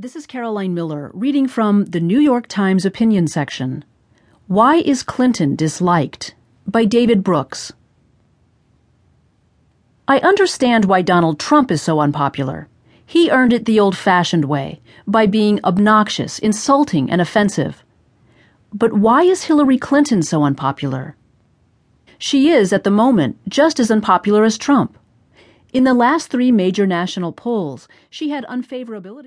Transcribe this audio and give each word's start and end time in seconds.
This 0.00 0.14
is 0.14 0.28
Caroline 0.28 0.74
Miller 0.74 1.10
reading 1.12 1.48
from 1.48 1.86
the 1.86 1.98
New 1.98 2.20
York 2.20 2.46
Times 2.46 2.86
opinion 2.86 3.26
section. 3.26 3.84
Why 4.46 4.76
is 4.76 5.02
Clinton 5.02 5.56
disliked? 5.56 6.36
by 6.68 6.84
David 6.84 7.24
Brooks. 7.24 7.72
I 10.06 10.20
understand 10.20 10.84
why 10.84 11.02
Donald 11.02 11.40
Trump 11.40 11.72
is 11.72 11.82
so 11.82 11.98
unpopular. 11.98 12.68
He 13.04 13.28
earned 13.28 13.52
it 13.52 13.64
the 13.64 13.80
old 13.80 13.96
fashioned 13.96 14.44
way, 14.44 14.80
by 15.04 15.26
being 15.26 15.58
obnoxious, 15.64 16.38
insulting, 16.38 17.10
and 17.10 17.20
offensive. 17.20 17.82
But 18.72 18.92
why 18.92 19.22
is 19.24 19.46
Hillary 19.46 19.78
Clinton 19.78 20.22
so 20.22 20.44
unpopular? 20.44 21.16
She 22.18 22.50
is, 22.50 22.72
at 22.72 22.84
the 22.84 22.92
moment, 22.92 23.38
just 23.48 23.80
as 23.80 23.90
unpopular 23.90 24.44
as 24.44 24.58
Trump. 24.58 24.96
In 25.72 25.82
the 25.82 25.92
last 25.92 26.30
three 26.30 26.52
major 26.52 26.86
national 26.86 27.32
polls, 27.32 27.88
she 28.08 28.30
had 28.30 28.46
unfavorability. 28.46 29.26